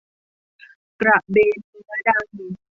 [1.01, 2.63] กระเบนเนื้อดำ